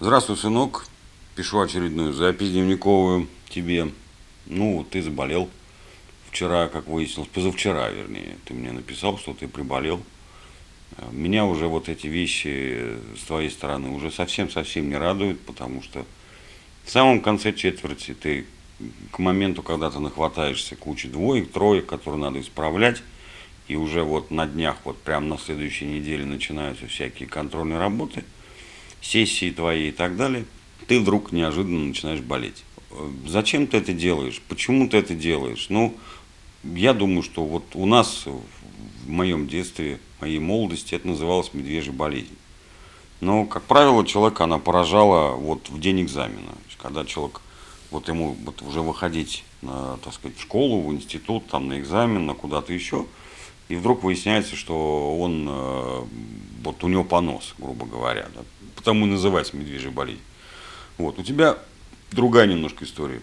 [0.00, 0.86] Здравствуй, сынок.
[1.34, 3.90] Пишу очередную запись дневниковую тебе.
[4.46, 5.50] Ну, ты заболел
[6.30, 8.36] вчера, как выяснилось, позавчера, вернее.
[8.44, 10.00] Ты мне написал, что ты приболел.
[11.10, 16.06] Меня уже вот эти вещи с твоей стороны уже совсем-совсем не радуют, потому что
[16.84, 18.46] в самом конце четверти ты
[19.10, 23.02] к моменту, когда ты нахватаешься кучи двоек, троек, которые надо исправлять,
[23.66, 28.22] и уже вот на днях, вот прямо на следующей неделе начинаются всякие контрольные работы,
[29.00, 30.44] сессии твои и так далее,
[30.86, 32.64] ты вдруг неожиданно начинаешь болеть.
[33.26, 34.40] Зачем ты это делаешь?
[34.48, 35.66] Почему ты это делаешь?
[35.68, 35.94] Ну,
[36.64, 41.92] я думаю, что вот у нас в моем детстве, в моей молодости это называлось медвежья
[41.92, 42.36] болезнь.
[43.20, 46.52] Но, как правило, человека она поражала вот в день экзамена.
[46.80, 47.40] Когда человек,
[47.90, 52.26] вот ему вот уже выходить, на, так сказать, в школу, в институт, там, на экзамен,
[52.26, 53.06] на куда-то еще–
[53.68, 56.04] и вдруг выясняется, что он, э,
[56.64, 58.40] вот у него понос, грубо говоря, да,
[58.78, 60.22] потому и называется медвежья болезнь.
[60.96, 61.58] Вот, у тебя
[62.10, 63.20] другая немножко история.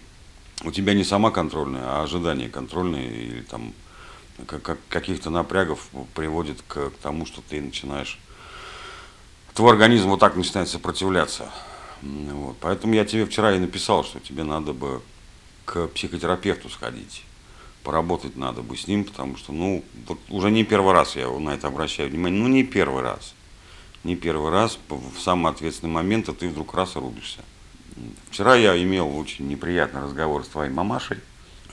[0.62, 3.74] У тебя не сама контрольная, а ожидание контрольное или там
[4.88, 8.18] каких-то напрягов приводит к, к тому, что ты начинаешь,
[9.54, 11.50] твой организм вот так начинает сопротивляться.
[12.02, 12.56] Вот.
[12.60, 15.02] Поэтому я тебе вчера и написал, что тебе надо бы
[15.64, 17.24] к психотерапевту сходить
[17.86, 21.50] поработать надо бы с ним, потому что, ну, вот уже не первый раз я на
[21.50, 23.35] это обращаю внимание, ну, не первый раз.
[24.06, 27.40] Не первый раз, в самый ответственный момент, а ты вдруг раз и рубишься.
[28.30, 31.18] Вчера я имел очень неприятный разговор с твоей мамашей.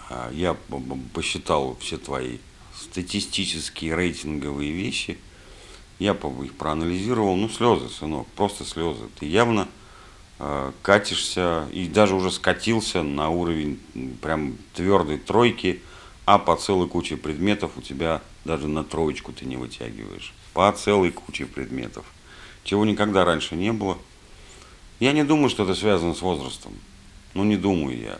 [0.09, 0.58] А, я
[1.14, 2.39] посчитал все твои
[2.76, 5.20] статистические рейтинговые вещи.
[6.00, 7.36] Я их проанализировал.
[7.36, 9.04] Ну, слезы, сынок, просто слезы.
[9.20, 9.67] Ты явно
[10.39, 13.80] э, катишься и даже уже скатился на уровень
[14.23, 15.84] прям твердой тройки–
[16.26, 20.34] а по целой куче предметов у тебя даже на троечку ты не вытягиваешь.
[20.54, 22.06] По целой куче предметов.
[22.64, 23.97] Чего никогда раньше не было.
[25.00, 26.73] Я не думаю, что это связано с возрастом.
[27.33, 28.20] Ну, не думаю я.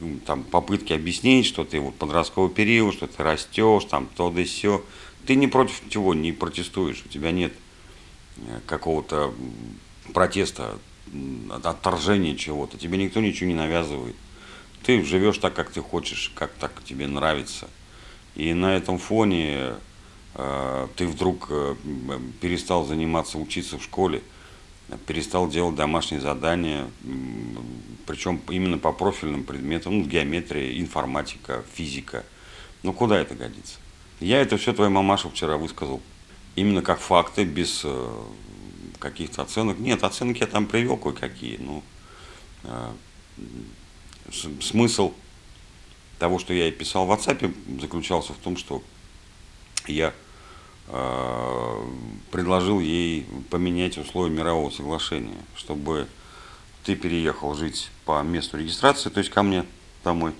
[0.00, 4.44] Ну, там попытки объяснить, что ты вот подростковый период, что ты растешь, там то да
[4.44, 4.84] сё.
[5.26, 7.02] Ты не против чего не протестуешь.
[7.04, 7.52] У тебя нет
[8.36, 9.34] э, какого-то
[10.12, 10.78] протеста,
[11.50, 12.78] отторжения чего-то.
[12.78, 14.14] Тебе никто ничего не навязывает
[14.86, 17.68] ты живешь так, как ты хочешь, как так тебе нравится.
[18.36, 19.78] И на этом фоне э,
[20.36, 21.76] ты вдруг э,
[22.42, 24.22] перестал заниматься, учиться в школе,
[25.06, 26.86] перестал делать домашние задания,
[28.06, 32.24] причем именно по профильным предметам, ну, геометрия, информатика, физика.
[32.82, 33.78] Ну, куда это годится?
[34.20, 36.02] Я это все твоей мамаша вчера высказал.
[36.54, 38.24] Именно как факты, без э,
[38.98, 39.78] каких-то оценок.
[39.78, 41.82] Нет, оценки я там привел кое-какие, ну,
[42.64, 42.92] э,
[44.60, 45.14] смысл
[46.18, 48.82] того, что я и писал в WhatsApp, заключался в том, что
[49.86, 50.25] я э,
[50.86, 56.06] предложил ей поменять условия мирового соглашения, чтобы
[56.84, 59.64] ты переехал жить по месту регистрации, то есть ко мне
[60.04, 60.32] домой.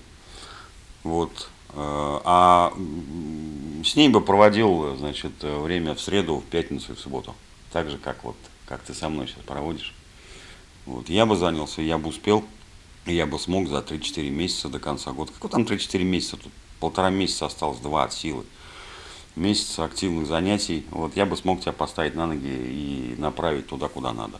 [1.03, 1.49] Вот.
[1.73, 2.73] Э, а
[3.83, 7.35] с ней бы проводил, значит, время в среду, в пятницу и в субботу.
[7.73, 9.93] Так же, как вот, как ты со мной сейчас проводишь.
[10.85, 11.09] Вот.
[11.09, 12.45] Я бы занялся, я бы успел
[13.11, 15.31] я бы смог за 3-4 месяца до конца года.
[15.31, 16.37] Какой там 3-4 месяца?
[16.37, 18.43] Тут полтора месяца осталось, два от силы.
[19.37, 20.85] Месяц активных занятий.
[20.91, 24.39] Вот я бы смог тебя поставить на ноги и направить туда, куда надо.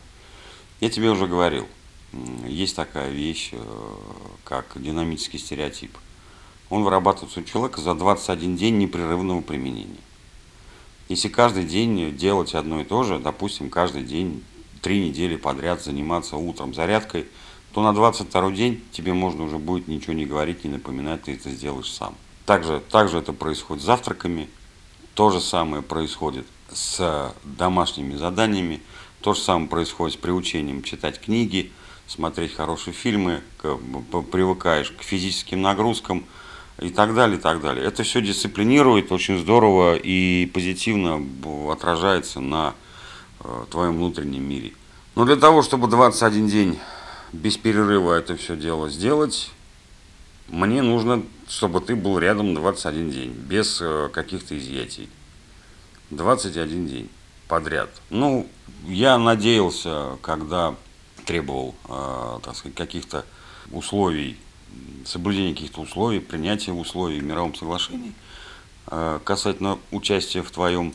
[0.80, 1.66] Я тебе уже говорил,
[2.46, 3.58] есть такая вещь, э,
[4.44, 5.96] как динамический стереотип.
[6.70, 10.00] Он вырабатывается у человека за 21 день непрерывного применения.
[11.08, 14.44] Если каждый день делать одно и то же, допустим, каждый день
[14.82, 17.26] три недели подряд заниматься утром зарядкой–
[17.72, 21.50] то на 22 день тебе можно уже будет ничего не говорить, не напоминать, ты это
[21.50, 22.14] сделаешь сам.
[22.46, 24.48] Также, также это происходит с завтраками,
[25.18, 28.80] то же самое происходит с домашними заданиями,
[29.20, 31.72] то же самое происходит с приучением читать книги,
[32.06, 36.24] смотреть хорошие фильмы, привыкаешь к физическим нагрузкам
[36.80, 37.84] и так далее, и так далее.
[37.84, 41.20] Это все дисциплинирует очень здорово и позитивно
[41.68, 42.74] отражается на
[43.40, 44.72] э, твоем внутреннем мире.
[45.16, 46.78] Но для того, чтобы 21 день
[47.32, 49.50] без перерыва это все дело сделать,
[50.48, 55.08] мне нужно, чтобы ты был рядом 21 день, без э, каких-то изъятий.
[56.10, 57.10] 21 день
[57.48, 57.90] подряд.
[58.10, 58.46] Ну,
[58.86, 60.74] я надеялся, когда
[61.26, 63.24] требовал, э, так сказать, каких-то
[63.72, 64.38] условий,
[65.04, 68.14] соблюдения каких-то условий, принятия условий в мировом соглашении
[68.90, 70.94] э, касательно участия в твоем,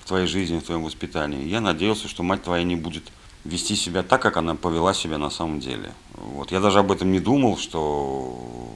[0.00, 3.04] в твоей жизни, в твоем воспитании, я надеялся, что мать твоя не будет
[3.44, 5.92] вести себя так, как она повела себя на самом деле.
[6.14, 6.50] Вот.
[6.50, 8.74] Я даже об этом не думал, что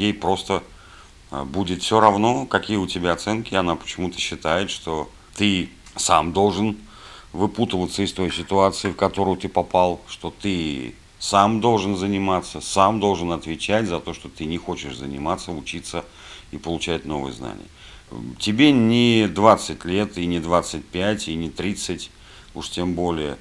[0.00, 0.62] ей просто
[1.30, 3.54] а, будет все равно, какие у тебя оценки.
[3.54, 6.76] Она почему-то считает, что ты сам должен
[7.32, 13.30] выпутываться из той ситуации, в которую ты попал, что ты сам должен заниматься, сам должен
[13.30, 16.04] отвечать за то, что ты не хочешь заниматься, учиться
[16.50, 17.66] и получать новые знания.
[18.40, 22.10] Тебе не 20 лет, и не 25, и не 30,
[22.54, 23.36] уж тем более.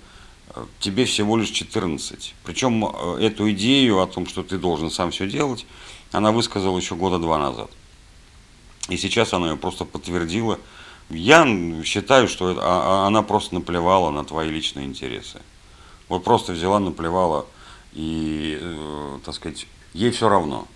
[0.80, 2.36] Тебе всего лишь 14.
[2.44, 5.66] Причем э, эту идею о том, что ты должен сам все делать,
[6.12, 7.70] она высказала еще года два назад.
[8.90, 10.60] И сейчас она ее просто подтвердила.
[11.10, 11.46] Я
[11.84, 15.40] считаю, что это, а, а, она просто наплевала на твои личные интересы.
[16.08, 17.46] Вот просто взяла, наплевала
[17.94, 20.68] и, э, так сказать, ей все равно.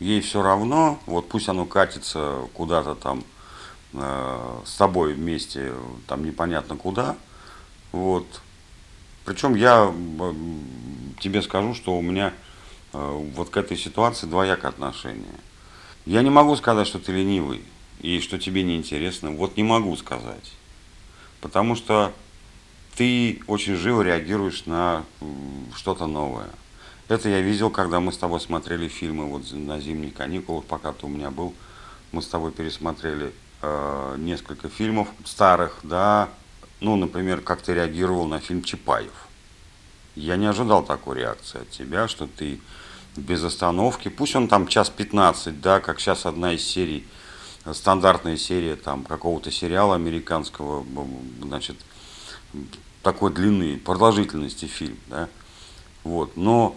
[0.00, 3.24] Ей все равно, вот пусть оно катится куда-то там
[3.94, 5.72] э, с тобой вместе,
[6.06, 7.16] там непонятно куда.
[7.92, 8.26] Вот.
[9.24, 9.92] Причем я
[11.20, 12.32] тебе скажу, что у меня
[13.34, 15.34] вот к этой ситуации двоякое отношение.
[16.06, 17.62] Я не могу сказать, что ты ленивый
[18.00, 19.30] и что тебе неинтересно.
[19.30, 20.52] Вот не могу сказать.
[21.40, 22.12] Потому что
[22.96, 25.04] ты очень живо реагируешь на
[25.74, 26.48] что-то новое.
[27.08, 31.06] Это я видел, когда мы с тобой смотрели фильмы вот на зимних каникулах, пока ты
[31.06, 31.54] у меня был.
[32.12, 36.28] Мы с тобой пересмотрели э, несколько фильмов старых, да.
[36.80, 39.12] Ну, например, как ты реагировал на фильм Чапаев.
[40.14, 42.60] Я не ожидал такой реакции от тебя, что ты
[43.18, 47.06] без остановки, пусть он там час 15, да, как сейчас одна из серий,
[47.72, 50.84] стандартная серия там какого-то сериала американского,
[51.42, 51.76] значит,
[53.02, 55.28] такой длины, продолжительности фильм, да,
[56.04, 56.76] вот, но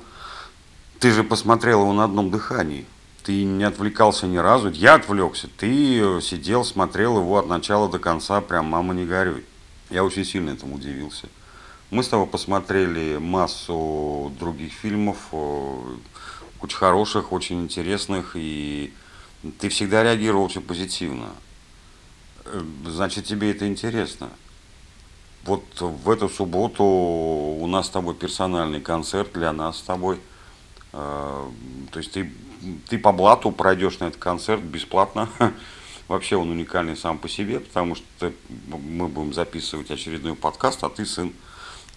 [1.00, 2.86] ты же посмотрел его на одном дыхании,
[3.24, 8.42] ты не отвлекался ни разу, я отвлекся, ты сидел, смотрел его от начала до конца,
[8.42, 9.46] прям мама не горюй.
[9.90, 11.28] Я очень сильно этому удивился.
[11.92, 15.18] Мы с тобой посмотрели массу других фильмов,
[16.58, 18.94] куча хороших, очень интересных, и
[19.60, 21.30] ты всегда реагировал очень позитивно.
[22.46, 24.30] Э, значит, тебе это интересно
[25.44, 30.20] вот в эту субботу у нас с тобой персональный концерт для нас с тобой.
[30.94, 31.50] Э,
[31.92, 32.32] то есть ты,
[32.88, 35.30] ты по блату пройдешь на этот концерт бесплатно.
[36.08, 38.32] Вообще он уникальный сам по себе, потому что
[38.68, 41.32] мы будем записывать очередной подкаст, а ты сын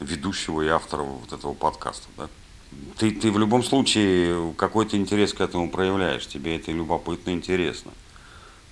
[0.01, 2.07] ведущего и автора вот этого подкаста.
[2.17, 2.29] Да?
[2.99, 7.93] Ты, ты в любом случае какой-то интерес к этому проявляешь, тебе это любопытно, интересно.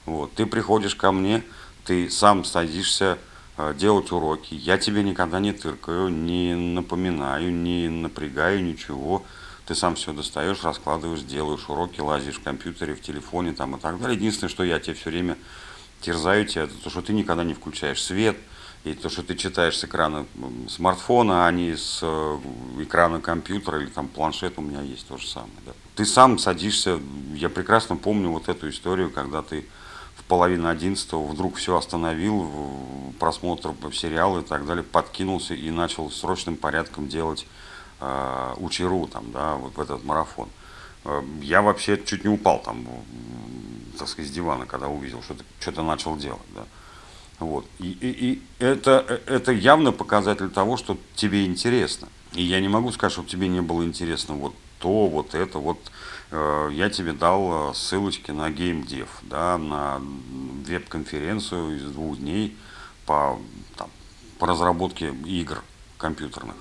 [0.06, 0.32] Вот.
[0.34, 1.44] Ты приходишь ко мне,
[1.84, 3.18] ты сам садишься,
[3.58, 4.54] Э, делать уроки.
[4.54, 9.22] Я тебе никогда не тыркаю, не напоминаю, не напрягаю ничего.
[9.66, 14.00] Ты сам все достаешь, раскладываешь, делаешь уроки, лазишь в компьютере, в телефоне там и так
[14.00, 14.16] далее.
[14.16, 15.36] Единственное, что я тебе все время
[16.00, 18.36] терзаю тебя, это то, что ты никогда не включаешь свет,
[18.84, 20.26] и то, что ты читаешь с экрана
[20.68, 22.38] смартфона, а не с э,
[22.80, 25.52] экрана компьютера или там планшет у меня есть то же самое.
[25.64, 25.72] Да.
[25.94, 27.00] Ты сам садишься,
[27.34, 29.66] я прекрасно помню вот эту историю, когда ты
[30.16, 32.50] в половину одиннадцатого вдруг все остановил,
[33.20, 37.46] просмотр сериала и так далее, подкинулся и начал срочным порядком делать
[38.00, 40.48] э, Учеру там, да, вот в этот марафон.
[41.04, 42.84] Э, я вообще чуть не упал там,
[43.96, 46.64] так сказать, с дивана, когда увидел, что ты что-то начал делать, да.
[47.44, 47.66] Вот.
[47.78, 52.08] И, и, и это, это явно показатель того, что тебе интересно.
[52.34, 55.78] И я не могу сказать, чтобы тебе не было интересно вот то, вот это, вот
[56.32, 60.00] Э, я тебе дал э, ссылочки на GameDev, да, на
[60.66, 62.56] веб-конференцию из двух дней
[63.04, 63.38] по,
[63.76, 63.90] там,
[64.38, 65.62] по разработке игр
[65.98, 66.56] компьютерных.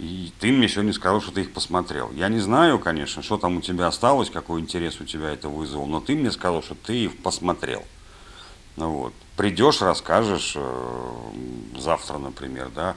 [0.00, 2.10] И ты мне сегодня сказал, что ты их посмотрел.
[2.12, 5.86] Я не знаю, конечно, что там у тебя осталось, какой интерес у тебя это вызвал,
[5.86, 7.84] но ты мне сказал, что ты их посмотрел.
[8.76, 9.12] Ну вот.
[9.36, 11.00] Придешь, расскажешь э,
[11.78, 12.94] завтра, например, да,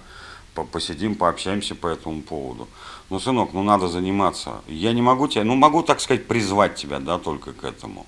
[0.72, 2.68] посидим, пообщаемся по этому поводу.
[3.10, 4.62] Ну, сынок, ну надо заниматься.
[4.68, 8.06] Я не могу тебя, ну могу, так сказать, призвать тебя, да, только к этому.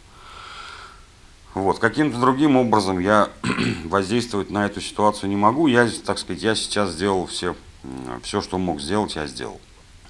[1.53, 3.29] Вот, каким-то другим образом я
[3.85, 5.67] воздействовать на эту ситуацию не могу.
[5.67, 7.55] Я, так сказать, я сейчас сделал все,
[8.23, 9.61] все, что мог сделать, я сделал.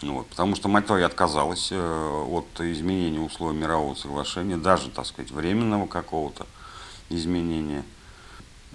[0.01, 5.31] Вот, потому что мать твоя отказалась э, от изменения условий мирового соглашения, даже, так сказать,
[5.31, 6.47] временного какого-то
[7.09, 7.83] изменения.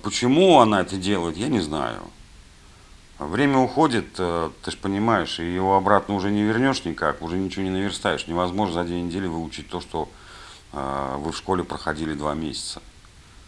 [0.02, 2.02] Почему она это делает, я не знаю.
[3.18, 7.64] Время уходит, э, ты же понимаешь, и его обратно уже не вернешь никак, уже ничего
[7.64, 8.26] не наверстаешь.
[8.26, 10.08] Невозможно за две недели выучить то, что
[10.72, 12.80] э, вы в школе проходили два месяца.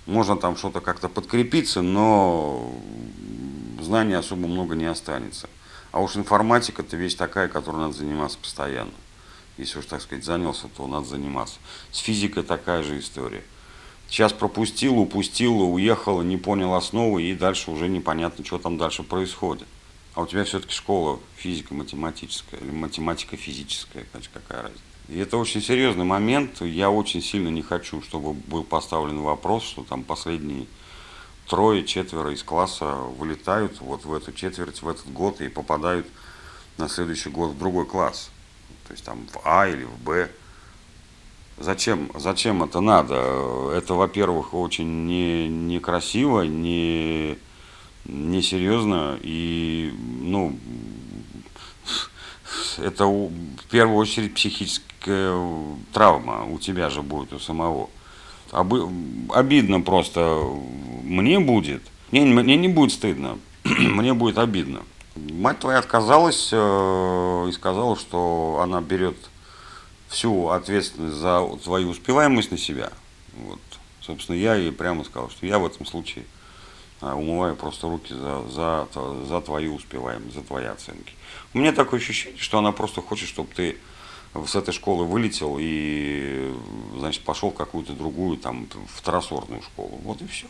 [0.04, 2.70] Можно там что-то как-то подкрепиться, но
[3.80, 5.48] знаний особо много не останется.
[5.90, 8.92] А уж информатика это вещь такая, которой надо заниматься постоянно.
[9.56, 11.56] Если уж, так сказать, занялся, то надо заниматься.
[11.92, 13.42] С физикой такая же история.
[14.12, 19.66] Сейчас пропустил, упустил, уехал, не понял основы, и дальше уже непонятно, что там дальше происходит.
[20.12, 24.04] А у тебя все-таки школа физико-математическая или математико-физическая,
[24.34, 24.82] какая разница.
[25.08, 26.60] И это очень серьезный момент.
[26.60, 30.66] Я очень сильно не хочу, чтобы был поставлен вопрос, что там последние
[31.48, 36.06] трое, четверо из класса вылетают вот в эту четверть, в этот год и попадают
[36.76, 38.28] на следующий год в другой класс.
[38.88, 40.28] То есть там в А или в Б.
[41.58, 43.70] Зачем, зачем это надо?
[43.74, 47.38] Это, во-первых, очень не, некрасиво, не,
[48.04, 50.56] не серьезно и, ну,
[52.78, 53.30] это в
[53.70, 55.36] первую очередь психическая
[55.92, 57.90] травма у тебя же будет, у самого.
[58.50, 60.42] Обидно просто
[61.04, 61.82] мне будет.
[62.10, 64.82] Мне, мне не будет стыдно, мне будет обидно.
[65.16, 69.16] Мать твоя отказалась э, и сказала, что она берет
[70.12, 72.92] всю ответственность за твою успеваемость на себя.
[73.34, 73.60] Вот.
[74.00, 76.24] Собственно, я ей прямо сказал, что я в этом случае
[77.00, 78.88] а, умываю просто руки за, за,
[79.26, 81.14] за твою успеваемость, за твои оценки.
[81.54, 83.78] У меня такое ощущение, что она просто хочет, чтобы ты
[84.34, 86.54] с этой школы вылетел и,
[86.98, 90.00] значит, пошел в какую-то другую, там, второсортную школу.
[90.04, 90.46] Вот и все.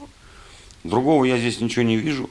[0.85, 2.31] Другого я здесь ничего не вижу.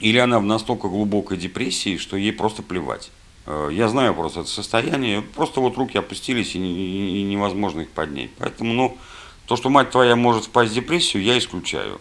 [0.00, 3.10] Или она в настолько глубокой депрессии, что ей просто плевать.
[3.50, 7.90] Э, я знаю просто это состояние, просто вот руки опустились и, и, и невозможно их
[7.90, 8.30] поднять.
[8.38, 8.98] Поэтому, ну,
[9.46, 11.98] то, что мать твоя может впасть в депрессию, я исключаю.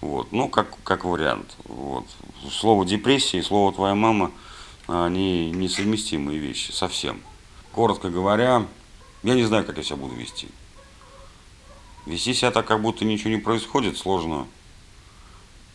[0.00, 1.54] Вот, ну, как, как вариант.
[1.64, 2.04] Вот.
[2.50, 4.32] Слово депрессия и слово твоя мама,
[4.88, 7.20] они несовместимые вещи совсем.
[7.72, 8.66] Коротко говоря,
[9.22, 10.48] я не знаю, как я себя буду вести.
[12.06, 14.48] Вести себя так, как будто ничего не происходит, сложно.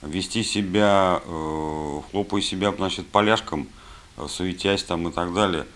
[0.02, 3.81] Вести себя, э, хлопая себя, значит, поляшком, э,
[4.28, 5.68] суетясь там и так далее,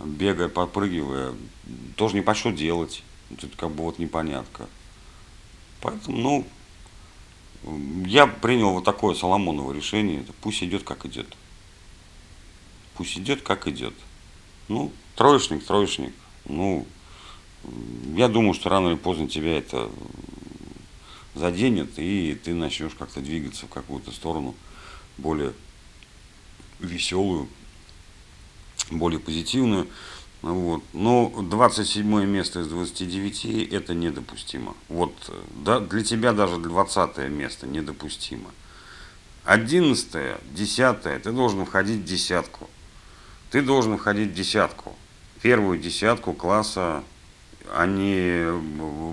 [0.00, 1.34] бегая, подпрыгивая,
[1.96, 3.02] тоже не по что делать.
[3.40, 4.68] Тут как бы вот непонятка.
[5.80, 6.46] Поэтому, ну,
[8.06, 10.24] я принял вот такое Соломоново решение.
[10.40, 11.26] Пусть идет, как идет.
[12.94, 13.94] Пусть идет, как идет.
[14.68, 16.12] Ну, троечник, троечник.
[16.44, 16.86] Ну,
[18.16, 19.90] я думаю, что рано или поздно тебя это
[21.34, 24.54] заденет, и ты начнешь как-то двигаться в какую-то сторону
[25.16, 25.52] более
[26.80, 27.48] веселую,
[28.98, 29.88] более позитивную.
[30.42, 30.82] Вот.
[30.92, 34.74] Но 27 место из 29 это недопустимо.
[34.88, 35.12] Вот
[35.64, 38.50] да, для тебя даже 20 место недопустимо.
[39.44, 42.68] 11, 10, ты должен входить в десятку.
[43.50, 44.94] Ты должен входить в десятку.
[45.42, 47.02] Первую десятку класса,
[47.72, 48.50] а не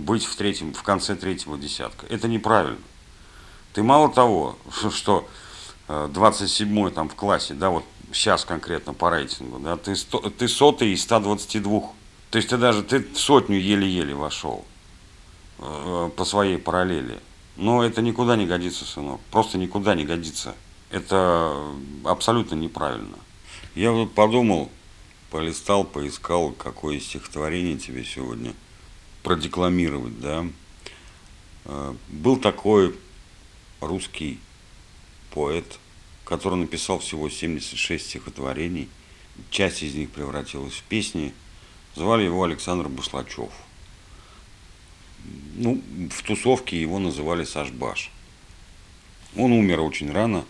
[0.01, 2.05] быть в, третьем, в конце третьего десятка.
[2.07, 2.77] Это неправильно.
[3.73, 4.57] Ты мало того,
[4.91, 5.27] что
[5.87, 7.83] 27 э, там в классе, да, вот
[8.13, 11.81] сейчас конкретно по рейтингу, да, ты, сто, ты сотый из 122.
[12.31, 14.65] То есть ты даже ты сотню еле-еле вошел
[15.59, 17.19] э, по своей параллели.
[17.57, 19.19] Но это никуда не годится, сынок.
[19.31, 20.55] Просто никуда не годится.
[20.91, 21.73] Это
[22.05, 23.17] абсолютно неправильно.
[23.75, 24.69] Я вот подумал,
[25.29, 28.53] полистал, поискал, какое стихотворение тебе сегодня
[29.23, 30.45] продекламировать, да.
[31.65, 32.95] Э, был такой
[33.81, 34.39] русский
[35.31, 35.79] поэт
[36.29, 38.87] который написал всего 76 стихотворений.
[39.49, 41.33] Часть из них превратилась в песни.
[41.95, 43.49] Звали его Александр Бушлачев.
[45.55, 45.81] Ну,
[46.11, 48.11] в тусовке его называли Сашбаш.
[49.35, 50.45] Он умер очень рано,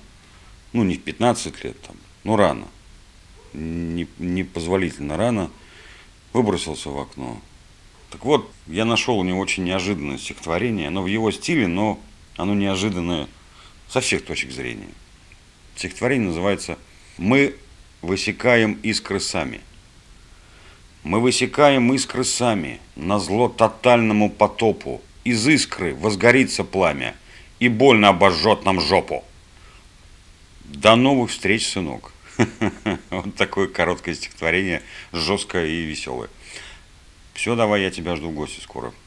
[0.74, 2.67] ну, не в 15 лет там, но рано.
[3.53, 5.50] Не, непозволительно рано.
[6.33, 7.41] Выбросился в окно.
[8.12, 10.89] Так вот, я нашел у него очень неожиданное стихотворение.
[10.89, 12.00] Оно в его стиле, но
[12.36, 13.27] оно неожиданное
[13.88, 14.89] со всех точек зрения.
[15.79, 16.77] Стихотворение называется
[17.17, 17.55] «Мы
[18.01, 19.62] высекаем искры сами».
[21.03, 25.01] Мы высекаем искры сами, на зло тотальному потопу.
[25.24, 27.15] Из искры возгорится пламя
[27.59, 29.24] и больно обожжет нам жопу.
[30.65, 32.12] До новых встреч, сынок.
[33.09, 34.81] Вот такое короткое стихотворение,
[35.13, 36.27] жесткое и веселое.
[37.33, 38.91] Все, давай, я тебя жду в гости скоро.